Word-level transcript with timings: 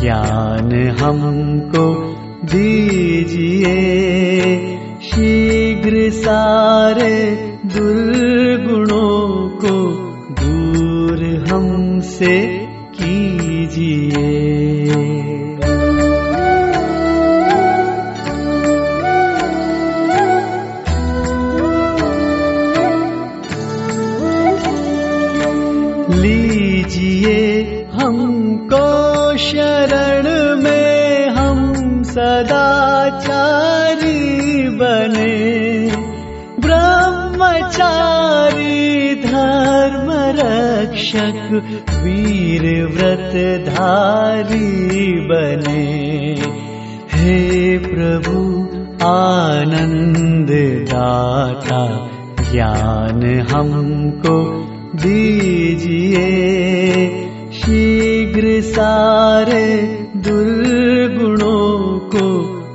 ज्ञान 0.00 0.72
हमको 1.00 1.84
दीजिए 2.44 3.76
शीघ्र 5.02 6.10
सारे 6.10 7.12
दुर्गुणों 7.66 9.48
को 9.48 9.74
दूर 10.40 11.24
हमसे 11.50 12.67
ब्रह्मचारी 37.68 39.14
धर्म 39.14 40.08
रक्षक 40.10 41.50
वीर 41.90 42.86
व्रत 42.86 43.66
धारी 43.68 45.12
बने। 45.12 46.34
हे 47.12 47.78
प्रभु 47.78 48.62
आनंद 49.04 50.48
दाता 50.88 52.10
ज्ञान 52.52 53.46
हमको 53.52 54.64
दीजिए। 54.94 56.26
शीघ्र 57.52 58.60
सारे 58.60 59.86
दुर्गुणों 60.16 61.98
को 61.98 62.28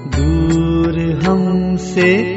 दूर 0.08 1.20
हमसे 1.24 2.33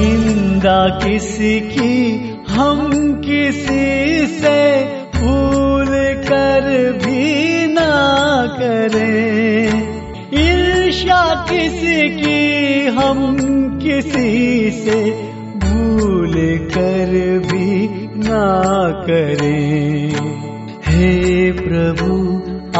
निंदा 0.00 0.88
किसकी 0.98 1.96
हम 2.48 2.78
किसी 3.24 4.26
से 4.26 4.60
भूल 5.16 5.88
कर 6.28 6.66
भी 7.04 7.66
ना 7.72 7.92
करें। 8.60 9.68
ईर्ष्या 10.34 11.22
किसकी 11.50 12.86
हम 12.86 13.38
किसी 13.82 14.70
से 14.70 14.98
भूल 15.56 16.32
कर 16.74 17.12
भी 17.52 17.88
ना 18.16 18.46
करें। 19.06 20.10
हे 20.86 21.52
प्रभु 21.52 22.16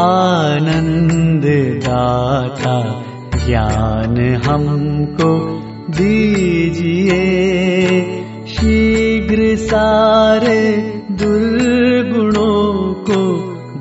आनंद 0.01 1.45
दाता 1.85 2.77
ज्ञान 3.45 4.17
हमको 4.45 5.31
दीजिए। 5.91 7.21
शीघ्र 8.47 9.55
सारे 9.55 10.77
दुर्गुणों 11.11 12.93
को 12.93 13.21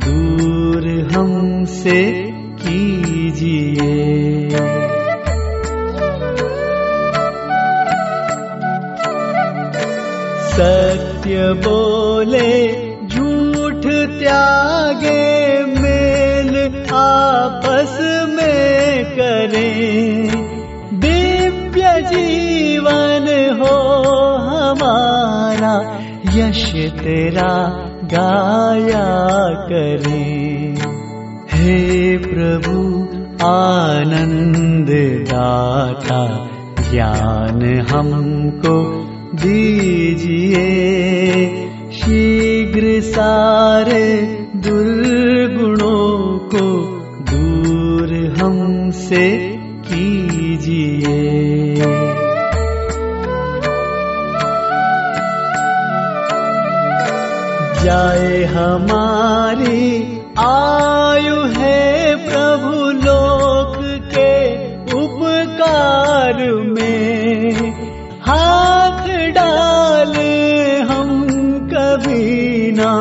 दूर 0.06 1.08
हमसे 1.12 2.12
कीजिए। 2.62 4.10
सत्य 10.50 11.52
बोले, 11.52 12.72
झूठ 13.06 13.86
त्यागे, 14.18 15.64
मेल 15.64 16.84
आपस 16.92 17.98
में 18.28 19.04
करें। 19.04 20.39
हो 23.60 24.06
हमारा 24.36 26.00
यश 26.34 26.72
तेरा 26.74 27.68
गाया 28.04 29.48
करें। 29.50 30.74
हे 31.52 32.16
प्रभु, 32.18 33.00
आनंद 33.46 34.86
दाता, 35.28 36.48
ज्ञान 36.90 37.86
हमको 37.90 39.06
दीजिए। 39.34 40.66
शीघ्र 41.92 43.00
सारे 43.00 44.22
दुर्गुणों 44.56 46.38
को 46.38 46.82
दूर 47.30 48.34
हमसे 48.38 49.49
जाए 57.90 58.42
हमारी 58.44 59.86
आयु 60.38 61.38
है 61.60 62.14
प्रभु 62.26 62.90
लोक 62.98 63.74
के 64.12 64.34
उपकार 64.98 66.38
में। 66.66 67.72
हाथ 68.20 69.08
डाले 69.30 70.36
हम 70.90 71.10
कभी 71.72 72.72
ना 72.72 72.92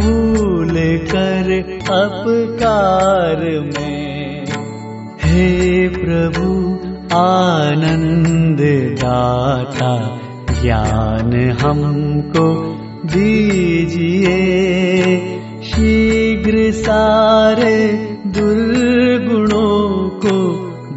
भूल 0.00 0.74
कर 1.12 1.50
अपकार 1.96 3.42
में। 3.72 4.44
हे 5.24 5.88
प्रभु 5.88 6.48
आनंद 7.16 8.60
दाता 9.00 9.92
ज्ञान 10.62 11.32
हमको 11.62 12.75
दीजिए। 13.06 14.36
शीघ्र 15.62 16.72
सारे 16.72 17.76
दुर्गुणों 18.26 20.08
को 20.08 20.36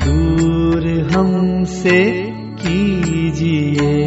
दूर 0.06 1.10
हमसे 1.14 2.32
कीजिए। 2.62 3.98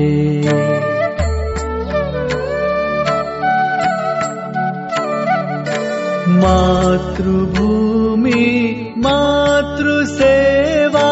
मातृभूमि 6.43 8.45
मातृ 8.99 10.07
सेवा 10.07 11.11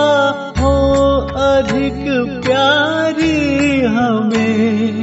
हो 0.58 1.20
अधिक 1.20 2.04
प्यारी 2.46 3.80
हमें। 3.80 4.99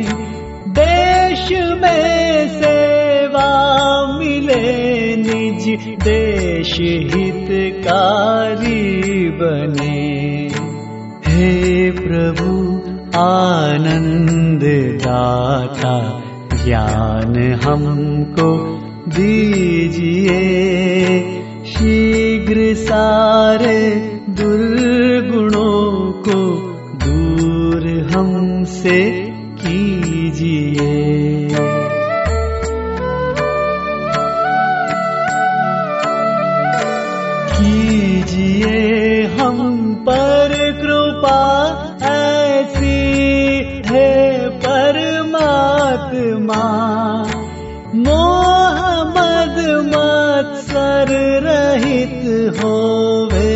में 1.81 2.47
सेवा 2.47 3.49
मिले 4.19 5.15
निज 5.15 5.77
देश 5.87 6.77
हितकारी 7.13 8.83
बने। 9.29 10.07
हे 11.27 11.91
प्रभु 11.91 12.49
आनंद 13.19 14.63
दाता 15.03 15.95
ज्ञान 16.65 17.33
हमको 17.63 18.49
दीजिए। 19.07 20.41
शीघ्र 21.65 22.73
सारे 22.73 23.79
दुर्गुणों 24.29 26.11
को 26.11 26.39
दूर 27.05 27.87
हमसे 28.15 29.26
कीजिए 37.59 39.25
हम 39.25 39.57
पर 40.09 40.55
कृपा 40.81 41.39
ऐसी। 42.03 42.95
है 43.87 44.49
परमात्मा 44.49 46.63
मोहम्मद 47.95 49.57
मत्सर 49.91 51.07
रहित 51.45 52.59
होवे 52.59 53.55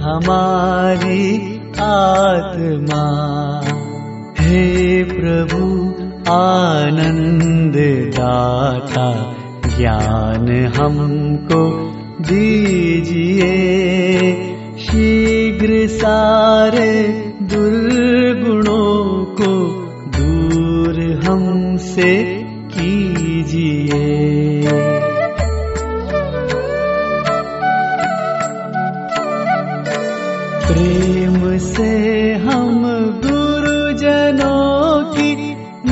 हमारी 0.00 1.26
आत्मा। 1.80 3.04
हे 4.40 5.04
प्रभु 5.04 5.62
आनंद 6.32 7.76
दाता 8.16 9.08
ज्ञान 9.76 10.46
हमको 10.76 11.62
दीजिए। 12.20 13.50
शीघ्र 14.78 15.86
सारे 15.86 17.08
दुर्गुणों 17.42 19.24
को 19.24 19.52
दूर 20.18 21.00
हमसे 21.24 22.24
कीजिए। 22.74 24.10
प्रेम 30.66 31.58
से 31.58 32.32
हम 32.34 32.82
गुरुजनों 33.26 35.04
की 35.04 35.34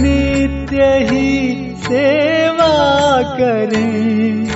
नित्य 0.03 0.85
ही 1.11 1.29
सेवा 1.77 2.77
करें। 3.23 4.48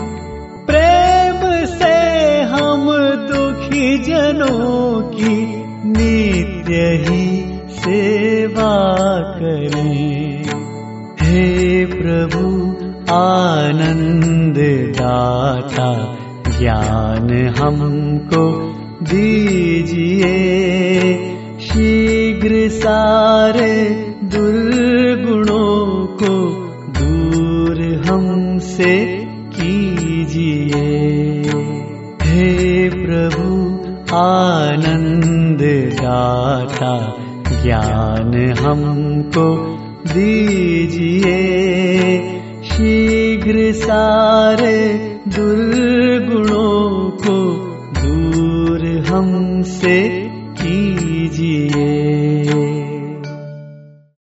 जनों 4.43 5.03
की 5.03 5.65
नित्य 5.89 6.75
ही 6.77 7.59
सेवा 7.69 8.97
करें। 9.21 10.43
हे 11.23 11.87
प्रभु, 11.87 12.73
आनंद 13.13 14.55
दाता, 14.99 16.19
ज्ञान 16.59 17.55
हमको 17.61 18.73
दीजिए। 19.03 20.33
शीघ्र 21.61 22.69
सारे 22.69 23.91
दुर्गुणों 24.25 25.02
आनंद 34.15 35.59
दाता 35.93 37.17
ज्ञान 37.63 38.57
हमको 38.61 39.79
दीजिए। 40.07 41.39
शीघ्र 42.65 43.73
सारे 43.73 44.95
दुर्गुणों 45.29 47.11
को 47.11 47.55
दूर 48.01 49.05
हमसे 49.09 50.22